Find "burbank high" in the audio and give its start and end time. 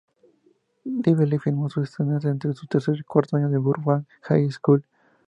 3.63-4.49